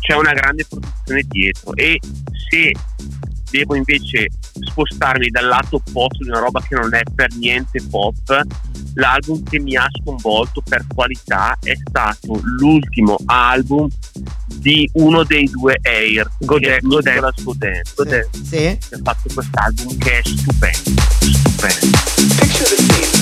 c'è 0.00 0.14
una 0.14 0.32
grande 0.34 0.66
produzione 0.68 1.22
dietro 1.26 1.72
e 1.74 1.98
se 2.50 2.72
devo 3.52 3.74
invece 3.74 4.28
spostarmi 4.58 5.28
dal 5.28 5.46
lato 5.46 5.76
opposto 5.76 6.24
di 6.24 6.30
una 6.30 6.40
roba 6.40 6.60
che 6.66 6.74
non 6.74 6.92
è 6.94 7.02
per 7.14 7.28
niente 7.36 7.80
pop 7.90 8.40
l'album 8.94 9.42
che 9.44 9.60
mi 9.60 9.76
ha 9.76 9.86
sconvolto 10.00 10.62
per 10.66 10.84
qualità 10.92 11.56
è 11.62 11.74
stato 11.88 12.40
l'ultimo 12.58 13.16
album 13.26 13.88
di 14.46 14.88
uno 14.94 15.22
dei 15.24 15.44
due 15.50 15.78
Air 15.82 16.30
Godet- 16.40 16.82
Godet. 16.82 17.12
Nicolas 17.12 17.42
Godin 17.42 17.80
Cos'è? 17.94 18.28
Sì. 18.32 18.78
che 18.88 18.94
ha 18.94 19.00
fatto 19.02 19.28
quest'album 19.32 19.98
che 19.98 20.18
è 20.18 20.22
stupendo 20.24 21.00
stupendo 21.20 21.98
Picture 22.36 22.76
the 22.76 22.82
scene. 22.82 23.21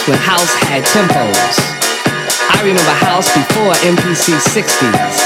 House 0.00 0.08
when 0.08 0.18
house 0.18 0.54
had 0.64 0.84
tempos. 0.84 1.56
I 2.50 2.62
remember 2.62 2.90
house 3.04 3.28
before 3.34 3.72
MPC 3.84 4.34
60s. 4.52 5.20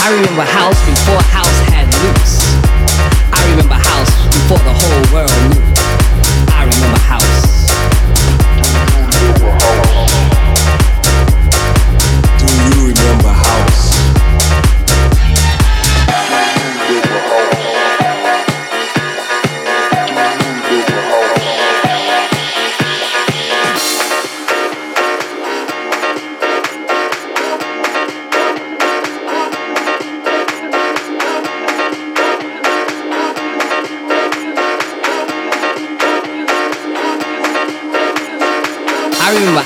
I 0.00 0.12
remember 0.12 0.42
house 0.42 0.78
before 0.86 1.22
house 1.30 1.58
had 1.70 1.86
loops. 2.02 2.40
I 3.32 3.50
remember 3.50 3.74
house 3.74 4.10
before 4.26 4.58
the 4.58 4.74
whole 4.74 5.14
world 5.14 5.30
knew. 5.50 5.62
I 6.52 6.64
remember 6.64 6.98
house. 7.00 7.55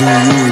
Do 0.00 0.06
you 0.06 0.49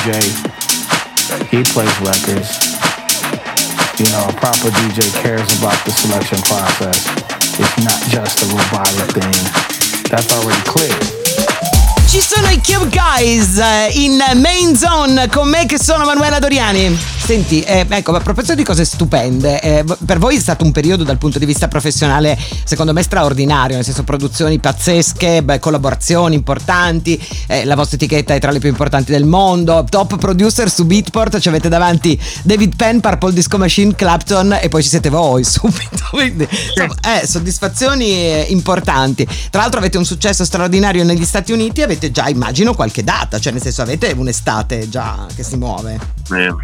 DJ, 0.00 0.16
he 1.50 1.62
plays 1.62 2.00
records. 2.00 2.48
You 3.98 4.06
know, 4.12 4.24
a 4.28 4.32
proper 4.32 4.70
DJ 4.70 5.12
cares 5.20 5.58
about 5.58 5.76
the 5.84 5.90
selection 5.90 6.38
process. 6.42 7.04
It's 7.60 7.84
not 7.84 8.00
just 8.08 8.42
a 8.42 8.46
robotic 8.46 9.12
thing. 9.12 9.36
That's 10.08 10.32
already 10.32 10.62
clear. 10.64 10.96
Ci 12.08 12.20
sono 12.22 12.48
i 12.48 12.60
Cube 12.62 12.88
Guys 12.88 13.58
eh, 13.58 13.90
in 13.92 14.22
main 14.36 14.74
zone 14.74 15.28
con 15.28 15.48
me 15.50 15.66
che 15.66 15.78
sono 15.78 16.06
Manuela 16.06 16.38
Doriani. 16.38 17.19
Senti, 17.22 17.60
eh, 17.60 17.86
ecco, 17.88 18.12
a 18.12 18.20
proposito 18.20 18.56
di 18.56 18.64
cose 18.64 18.84
stupende, 18.84 19.60
eh, 19.60 19.84
per 20.04 20.18
voi 20.18 20.36
è 20.36 20.40
stato 20.40 20.64
un 20.64 20.72
periodo 20.72 21.04
dal 21.04 21.16
punto 21.16 21.38
di 21.38 21.46
vista 21.46 21.68
professionale 21.68 22.36
secondo 22.64 22.92
me 22.92 23.04
straordinario, 23.04 23.76
nel 23.76 23.84
senso 23.84 24.02
produzioni 24.02 24.58
pazzesche, 24.58 25.42
beh, 25.44 25.60
collaborazioni 25.60 26.34
importanti, 26.34 27.22
eh, 27.46 27.64
la 27.64 27.76
vostra 27.76 27.96
etichetta 27.96 28.34
è 28.34 28.40
tra 28.40 28.50
le 28.50 28.58
più 28.58 28.68
importanti 28.68 29.12
del 29.12 29.26
mondo, 29.26 29.84
top 29.88 30.18
producer 30.18 30.68
su 30.68 30.86
Beatport, 30.86 31.38
ci 31.38 31.48
avete 31.48 31.68
davanti 31.68 32.20
David 32.42 32.74
Penn, 32.74 32.98
Purple 32.98 33.32
Disco 33.32 33.58
Machine, 33.58 33.94
Clapton 33.94 34.58
e 34.60 34.68
poi 34.68 34.82
ci 34.82 34.88
siete 34.88 35.08
voi 35.08 35.44
subito, 35.44 36.02
quindi 36.10 36.48
insomma, 36.50 37.20
eh, 37.20 37.26
soddisfazioni 37.28 38.10
eh, 38.10 38.46
importanti. 38.48 39.24
Tra 39.50 39.60
l'altro 39.60 39.78
avete 39.78 39.98
un 39.98 40.04
successo 40.04 40.44
straordinario 40.44 41.04
negli 41.04 41.24
Stati 41.24 41.52
Uniti, 41.52 41.82
avete 41.82 42.10
già 42.10 42.28
immagino 42.28 42.74
qualche 42.74 43.04
data, 43.04 43.38
cioè 43.38 43.52
nel 43.52 43.62
senso 43.62 43.82
avete 43.82 44.12
un'estate 44.16 44.88
già 44.88 45.26
che 45.34 45.44
si 45.44 45.56
muove. 45.56 45.98
Eh, 46.32 46.54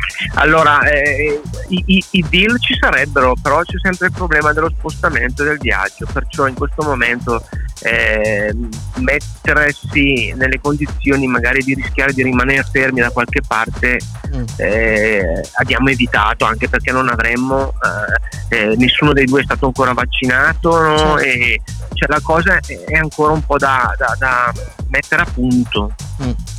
Allora, 0.59 0.89
eh, 0.89 1.39
i, 1.69 1.83
i- 1.87 2.05
i 2.13 2.25
deal 2.31 2.59
ci 2.59 2.75
sarebbero, 2.81 3.35
però 3.43 3.61
c'è 3.63 3.77
sempre 3.83 4.07
il 4.07 4.13
problema 4.15 4.55
dello 4.55 4.71
spostamento 4.71 5.43
e 5.43 5.49
del 5.49 5.59
viaggio, 5.59 6.07
perciò 6.11 6.47
in 6.47 6.55
questo 6.55 6.83
momento 6.83 7.45
eh, 7.83 8.55
mettersi 8.97 10.33
nelle 10.35 10.61
condizioni 10.61 11.27
magari 11.27 11.62
di 11.62 11.74
rischiare 11.74 12.12
di 12.12 12.22
rimanere 12.22 12.66
fermi 12.70 13.01
da 13.01 13.11
qualche 13.11 13.41
parte 13.47 13.99
eh, 14.57 15.41
abbiamo 15.55 15.89
evitato, 15.89 16.45
anche 16.45 16.68
perché 16.68 16.93
non 16.93 17.09
avremmo, 17.09 17.72
eh, 18.51 18.57
eh, 18.57 18.77
nessuno 18.77 19.12
dei 19.12 19.24
due 19.24 19.41
è 19.41 19.45
stato 19.45 19.66
ancora 19.66 19.93
vaccinato 19.93 20.81
no? 20.81 21.18
e 21.18 21.61
cioè, 21.95 22.09
la 22.09 22.20
cosa 22.22 22.59
è 22.59 22.97
ancora 22.97 23.33
un 23.33 23.43
po' 23.45 23.57
da, 23.57 23.95
da- 23.97 24.16
da 24.18 24.53
mettere 24.89 25.22
a 25.22 25.27
punto. 25.33 25.95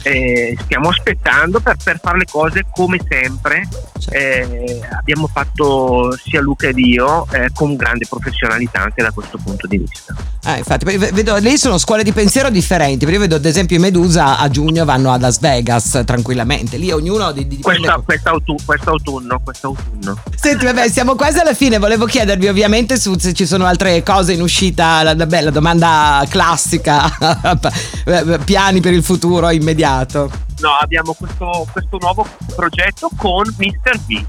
Eh, 0.03 0.55
stiamo 0.63 0.89
aspettando 0.89 1.59
per, 1.59 1.75
per 1.83 1.99
fare 1.99 2.19
le 2.19 2.25
cose 2.29 2.65
come 2.71 2.99
sempre. 3.07 3.67
Eh, 4.09 4.81
abbiamo 4.91 5.27
fatto 5.27 6.15
sia 6.17 6.41
Luca 6.41 6.67
ed 6.67 6.77
io 6.77 7.27
eh, 7.31 7.49
con 7.53 7.75
grande 7.75 8.05
professionalità 8.07 8.83
anche 8.83 9.01
da 9.01 9.11
questo 9.11 9.37
punto 9.43 9.67
di 9.67 9.77
vista. 9.79 10.15
Ah, 10.43 10.57
infatti, 10.57 10.85
vedo, 11.11 11.35
lì 11.37 11.57
sono 11.57 11.77
scuole 11.77 12.03
di 12.03 12.11
pensiero 12.11 12.49
differenti. 12.49 13.05
Perché 13.05 13.13
io 13.13 13.19
vedo, 13.19 13.35
ad 13.35 13.45
esempio, 13.45 13.77
i 13.77 13.79
Medusa 13.79 14.37
a 14.37 14.49
giugno 14.49 14.85
vanno 14.85 15.11
a 15.11 15.17
Las 15.17 15.39
Vegas 15.39 16.01
tranquillamente. 16.05 16.77
Lì 16.77 16.91
ognuno 16.91 17.31
di, 17.31 17.47
di 17.47 17.59
Questa, 17.59 18.01
quest'autu- 18.03 18.63
quest'autunno, 18.63 19.39
quest'autunno. 19.43 20.17
Senti, 20.35 20.65
vabbè, 20.65 20.89
siamo 20.89 21.15
quasi 21.15 21.39
alla 21.39 21.53
fine. 21.53 21.77
Volevo 21.77 22.05
chiedervi, 22.05 22.47
ovviamente, 22.47 22.97
su, 22.97 23.17
se 23.17 23.33
ci 23.33 23.45
sono 23.45 23.65
altre 23.65 24.03
cose 24.03 24.33
in 24.33 24.41
uscita. 24.41 25.03
La, 25.03 25.15
vabbè, 25.15 25.41
la 25.41 25.51
domanda 25.51 26.23
classica: 26.29 27.09
piani 28.43 28.81
per 28.81 28.93
il 28.93 29.03
futuro 29.03 29.49
immediato. 29.49 30.29
No, 30.59 30.71
abbiamo 30.81 31.13
questo, 31.13 31.67
questo 31.71 31.97
nuovo 31.99 32.27
progetto 32.55 33.09
con 33.15 33.43
Mr. 33.57 33.99
V 34.07 34.25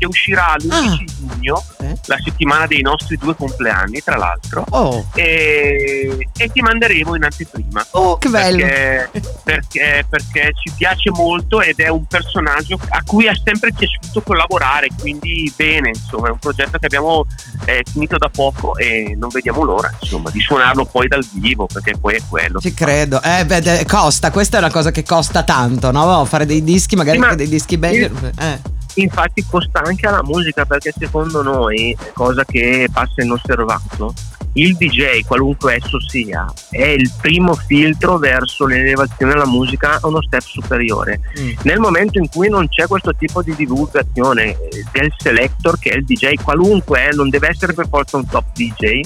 che 0.00 0.06
uscirà 0.06 0.56
l'11 0.58 1.04
giugno, 1.04 1.62
la 2.06 2.18
settimana 2.22 2.66
dei 2.66 2.82
nostri 2.82 3.16
due 3.16 3.34
compleanni, 3.34 4.00
tra 4.02 4.16
l'altro. 4.16 4.64
Oh. 4.70 5.06
E, 5.14 6.28
e 6.36 6.48
ti 6.48 6.60
manderemo 6.60 7.14
in 7.14 7.24
anteprima. 7.24 7.86
Oh, 7.92 8.18
che 8.18 8.28
bello. 8.28 8.58
Perché, 8.58 9.22
perché, 9.44 10.06
perché 10.08 10.52
ci 10.62 10.72
piace 10.76 11.10
molto 11.10 11.60
ed 11.60 11.78
è 11.78 11.88
un 11.88 12.04
personaggio 12.06 12.78
a 12.88 13.02
cui 13.04 13.26
è 13.26 13.32
sempre 13.42 13.72
piaciuto 13.72 14.22
collaborare, 14.22 14.88
quindi 14.98 15.52
bene, 15.56 15.90
insomma, 15.90 16.28
è 16.28 16.30
un 16.30 16.38
progetto 16.38 16.78
che 16.78 16.86
abbiamo 16.86 17.26
eh, 17.64 17.82
finito 17.90 18.16
da 18.16 18.28
poco 18.28 18.76
e 18.76 19.14
non 19.16 19.28
vediamo 19.30 19.62
l'ora, 19.62 19.92
insomma, 20.00 20.30
di 20.30 20.40
suonarlo 20.40 20.84
poi 20.84 21.08
dal 21.08 21.26
vivo, 21.34 21.66
perché 21.66 21.96
poi 21.98 22.16
è 22.16 22.20
quello. 22.28 22.60
Ci 22.60 22.74
credo. 22.74 23.20
Eh, 23.22 23.44
beh, 23.44 23.84
costa. 23.86 24.30
Questa 24.30 24.56
è 24.56 24.60
una 24.60 24.70
cosa 24.70 24.90
che 24.90 25.02
costa 25.02 25.42
tanto, 25.42 25.90
no? 25.90 26.24
Fare 26.24 26.46
dei 26.46 26.62
dischi, 26.62 26.96
magari 26.96 27.16
Sì, 27.16 27.22
ma- 27.22 27.30
anche 27.30 27.42
dei 27.42 27.48
dischi 27.48 27.76
belli. 27.78 28.10
Eh. 28.38 28.78
Infatti 28.94 29.44
costa 29.48 29.82
anche 29.82 30.06
alla 30.06 30.22
musica 30.22 30.64
perché 30.64 30.92
secondo 30.96 31.42
noi, 31.42 31.96
cosa 32.12 32.44
che 32.44 32.88
passa 32.92 33.22
inosservato, 33.22 34.12
il 34.54 34.76
DJ, 34.76 35.22
qualunque 35.26 35.76
esso 35.76 36.00
sia, 36.00 36.52
è 36.70 36.84
il 36.84 37.10
primo 37.20 37.54
filtro 37.54 38.18
verso 38.18 38.66
l'elevazione 38.66 39.32
della 39.32 39.46
musica 39.46 39.98
a 40.00 40.06
uno 40.06 40.22
step 40.22 40.40
superiore. 40.42 41.20
Nel 41.62 41.78
momento 41.78 42.18
in 42.18 42.28
cui 42.28 42.48
non 42.48 42.68
c'è 42.68 42.86
questo 42.86 43.14
tipo 43.14 43.42
di 43.42 43.54
divulgazione 43.54 44.56
del 44.92 45.12
selector 45.16 45.78
che 45.78 45.90
è 45.90 45.96
il 45.96 46.04
DJ, 46.04 46.34
qualunque, 46.42 47.08
eh, 47.08 47.14
non 47.14 47.28
deve 47.28 47.48
essere 47.48 47.72
per 47.72 47.88
forza 47.88 48.16
un 48.16 48.26
top 48.26 48.44
DJ, 48.54 49.00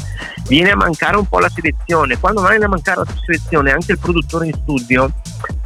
viene 0.48 0.70
a 0.70 0.76
mancare 0.76 1.16
un 1.16 1.26
po' 1.26 1.38
la 1.38 1.50
selezione. 1.50 2.18
Quando 2.18 2.46
viene 2.46 2.64
a 2.64 2.68
mancare 2.68 3.02
la 3.04 3.14
selezione, 3.24 3.72
anche 3.72 3.92
il 3.92 3.98
produttore 3.98 4.46
in 4.46 4.54
studio 4.54 5.12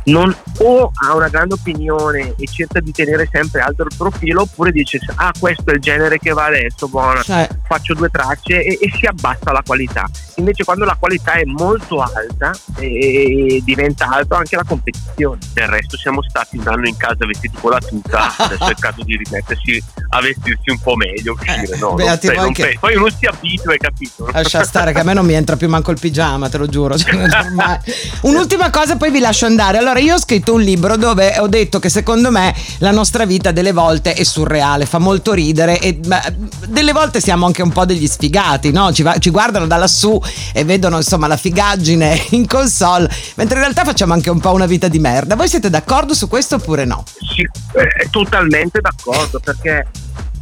non 0.08 0.34
o 0.58 0.90
ha 0.94 1.14
una 1.14 1.28
grande 1.28 1.54
opinione 1.54 2.34
e 2.38 2.46
cerca 2.46 2.80
di 2.80 2.92
tenere 2.92 3.28
sempre 3.30 3.60
alto 3.60 3.82
il 3.82 3.92
profilo 3.96 4.42
oppure 4.42 4.70
dice 4.70 4.98
ah 5.16 5.32
questo 5.38 5.70
è 5.70 5.74
il 5.74 5.80
genere 5.80 6.18
che 6.18 6.32
va 6.32 6.46
adesso 6.46 6.88
buona 6.88 7.22
Cioè. 7.22 7.46
faccio 7.66 7.94
due 7.94 8.08
tracce 8.08 8.62
e, 8.62 8.78
e 8.80 8.90
si 8.96 9.06
abbassa 9.06 9.52
la 9.52 9.62
qualità 9.68 10.08
invece 10.36 10.64
quando 10.64 10.84
la 10.86 10.96
qualità 10.98 11.32
è 11.32 11.44
molto 11.44 12.00
alta 12.00 12.52
e 12.78 13.60
diventa 13.64 14.08
alta 14.08 14.38
anche 14.38 14.56
la 14.56 14.64
competizione 14.66 15.38
del 15.52 15.66
resto 15.66 15.96
siamo 15.98 16.22
stati 16.22 16.56
un 16.56 16.66
anno 16.66 16.88
in 16.88 16.96
casa 16.96 17.26
vestiti 17.26 17.56
con 17.60 17.72
la 17.72 17.80
tuta 17.80 18.34
adesso 18.38 18.64
è 18.66 18.70
il 18.70 18.78
caso 18.78 19.02
di 19.04 19.16
rimettersi 19.22 19.82
a 20.10 20.20
vestirsi 20.20 20.70
un 20.70 20.78
po' 20.80 20.96
meglio 20.96 21.34
uscire 21.34 21.76
no? 21.78 21.88
Non 21.88 21.96
beati 21.96 22.28
pe- 22.28 22.34
voi 22.34 22.44
non 22.44 22.52
che- 22.52 22.62
pe- 22.62 22.76
poi 22.80 22.96
uno 22.96 23.10
si 23.10 23.26
abitua 23.26 23.72
hai 23.72 23.78
capito 23.78 24.28
Lascia 24.32 24.64
stare 24.64 24.92
che 24.92 25.00
a 25.00 25.02
me 25.02 25.12
non 25.12 25.26
mi 25.26 25.34
entra 25.34 25.56
più 25.56 25.68
manco 25.68 25.90
il 25.90 25.98
pigiama, 25.98 26.48
te 26.48 26.56
lo 26.58 26.66
giuro. 26.66 26.96
Cioè. 26.96 27.12
Un'ultima 28.22 28.70
cosa, 28.70 28.96
poi 28.96 29.10
vi 29.10 29.18
lascio 29.18 29.46
andare. 29.46 29.78
Allora, 29.78 29.98
io 29.98 30.14
ho 30.14 30.18
scritto 30.18 30.54
un 30.54 30.60
libro 30.62 30.96
dove 30.96 31.38
ho 31.38 31.46
detto 31.48 31.78
che 31.78 31.88
secondo 31.88 32.30
me 32.30 32.54
la 32.78 32.90
nostra 32.90 33.26
vita 33.26 33.50
delle 33.50 33.72
volte 33.72 34.14
è 34.14 34.24
surreale, 34.24 34.86
fa 34.86 34.98
molto 34.98 35.32
ridere 35.32 35.78
e 35.80 35.94
beh, 35.94 36.34
delle 36.68 36.92
volte 36.92 37.20
siamo 37.20 37.46
anche 37.46 37.62
un 37.62 37.70
po' 37.70 37.84
degli 37.84 38.06
sfigati, 38.06 38.70
no? 38.70 38.92
Ci, 38.92 39.02
va- 39.02 39.18
ci 39.18 39.30
guardano 39.58 39.66
da 39.66 39.76
lassù 39.76 40.20
e 40.52 40.64
vedono 40.64 40.96
insomma 40.96 41.26
la 41.26 41.36
figaggine 41.36 42.26
in 42.30 42.46
console, 42.46 43.08
mentre 43.34 43.56
in 43.56 43.62
realtà 43.62 43.84
facciamo 43.84 44.12
anche 44.12 44.30
un 44.30 44.40
po' 44.40 44.52
una 44.52 44.66
vita 44.66 44.88
di 44.88 44.98
merda. 44.98 45.34
Voi 45.34 45.48
siete 45.48 45.68
d'accordo 45.68 46.14
su 46.14 46.28
questo 46.28 46.56
oppure 46.56 46.84
no? 46.84 47.04
Sì, 47.34 47.42
eh, 47.42 48.08
totalmente 48.10 48.80
d'accordo 48.80 49.40
perché 49.40 49.86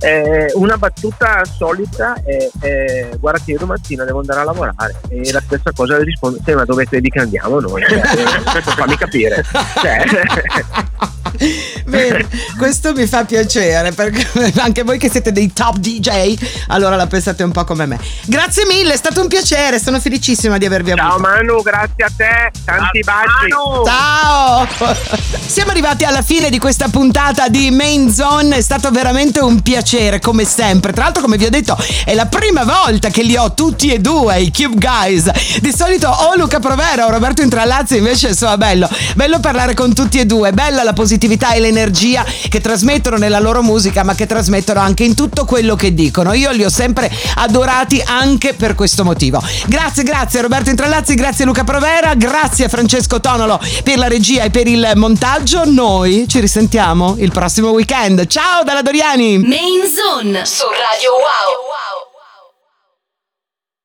eh, 0.00 0.52
una 0.54 0.76
battuta 0.76 1.42
solita 1.44 2.14
è, 2.22 2.50
è, 2.60 3.16
guarda 3.18 3.40
che 3.42 3.52
io 3.52 3.58
domattina 3.58 4.04
devo 4.04 4.20
andare 4.20 4.40
a 4.40 4.44
lavorare 4.44 5.00
e 5.08 5.32
la 5.32 5.40
stessa 5.40 5.72
cosa 5.74 5.96
le 5.96 6.04
rispondo 6.04 6.38
sì 6.44 6.52
ma 6.52 6.64
dove 6.66 6.84
credi 6.84 7.08
che 7.08 7.20
andiamo 7.20 7.60
noi 7.60 7.80
Cioè, 7.88 7.96
eh, 7.96 8.42
questo 8.42 8.72
fammi 8.72 8.96
capire 8.98 9.42
Cioè, 9.80 10.04
Bene, 11.86 12.26
questo 12.58 12.92
mi 12.92 13.06
fa 13.06 13.24
piacere 13.24 13.92
perché 13.92 14.26
anche 14.60 14.82
voi 14.82 14.98
che 14.98 15.10
siete 15.10 15.32
dei 15.32 15.52
top 15.52 15.76
DJ, 15.76 16.36
allora 16.68 16.96
la 16.96 17.06
pensate 17.06 17.42
un 17.42 17.52
po' 17.52 17.64
come 17.64 17.86
me. 17.86 17.98
Grazie 18.24 18.64
mille, 18.66 18.94
è 18.94 18.96
stato 18.96 19.20
un 19.20 19.28
piacere, 19.28 19.78
sono 19.80 20.00
felicissima 20.00 20.58
di 20.58 20.64
avervi 20.64 20.92
avuto. 20.92 21.06
ciao 21.06 21.18
Manu 21.18 21.62
grazie 21.62 22.04
a 22.04 22.10
te 22.16 22.50
tanti 22.64 23.00
baci 23.00 23.48
Ciao! 23.84 24.66
Siamo 25.46 25.70
arrivati 25.70 26.04
alla 26.04 26.22
fine 26.22 26.50
di 26.50 26.58
questa 26.58 26.88
puntata 26.88 27.48
di 27.48 27.70
Main 27.70 28.12
Zone, 28.12 28.56
è 28.56 28.60
stato 28.60 28.90
veramente 28.90 29.40
un 29.40 29.60
piacere 29.62 30.18
come 30.18 30.44
sempre. 30.44 30.92
Tra 30.92 31.04
l'altro 31.04 31.22
come 31.22 31.36
vi 31.36 31.44
ho 31.44 31.50
detto 31.50 31.76
è 32.04 32.14
la 32.14 32.26
prima 32.26 32.64
volta 32.64 33.10
che 33.10 33.22
li 33.22 33.36
ho 33.36 33.54
tutti 33.54 33.92
e 33.92 33.98
due, 33.98 34.40
i 34.40 34.52
Cube 34.52 34.76
Guys. 34.78 35.58
Di 35.60 35.72
solito 35.74 36.08
o 36.08 36.36
Luca 36.36 36.58
Provera 36.58 37.06
o 37.06 37.10
Roberto 37.10 37.42
Intrallazzi 37.42 37.96
invece 37.96 38.28
insomma 38.28 38.56
bello, 38.56 38.88
bello 39.14 39.38
parlare 39.40 39.74
con 39.74 39.94
tutti 39.94 40.18
e 40.18 40.26
due, 40.26 40.52
bella 40.52 40.82
la 40.82 40.92
positività 40.92 41.25
e 41.34 41.60
l'energia 41.60 42.24
che 42.48 42.60
trasmettono 42.60 43.16
nella 43.16 43.40
loro 43.40 43.62
musica 43.62 44.04
ma 44.04 44.14
che 44.14 44.26
trasmettono 44.26 44.80
anche 44.80 45.04
in 45.04 45.14
tutto 45.14 45.44
quello 45.44 45.74
che 45.74 45.92
dicono. 45.92 46.32
Io 46.32 46.50
li 46.52 46.64
ho 46.64 46.70
sempre 46.70 47.10
adorati 47.34 48.02
anche 48.04 48.54
per 48.54 48.74
questo 48.74 49.04
motivo. 49.04 49.42
Grazie, 49.66 50.04
grazie 50.04 50.40
Roberto 50.40 50.70
Intrallazzi, 50.70 51.14
grazie 51.14 51.44
Luca 51.44 51.64
Provera, 51.64 52.14
grazie 52.14 52.66
a 52.66 52.68
Francesco 52.68 53.20
Tonolo 53.20 53.60
per 53.82 53.98
la 53.98 54.08
regia 54.08 54.44
e 54.44 54.50
per 54.50 54.68
il 54.68 54.92
montaggio. 54.94 55.64
Noi 55.64 56.26
ci 56.28 56.40
risentiamo 56.40 57.16
il 57.18 57.32
prossimo 57.32 57.70
weekend. 57.70 58.26
Ciao 58.26 58.62
dalla 58.62 58.82
Doriani! 58.82 59.38
Main 59.38 59.82
Zone 59.92 60.44
su 60.44 60.64
Radio 60.64 61.10
Wow. 61.12 62.05